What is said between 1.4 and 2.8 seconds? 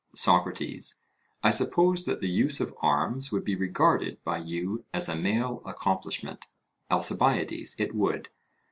I suppose that the use of